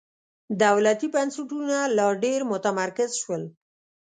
دولتي 0.63 1.07
بنسټونه 1.15 1.77
لا 1.97 2.07
ډېر 2.23 2.39
متمرکز 2.51 3.11
شول. 3.21 3.43